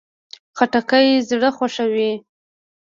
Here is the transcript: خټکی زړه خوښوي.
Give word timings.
خټکی 0.57 1.07
زړه 1.29 1.49
خوښوي. 1.57 2.11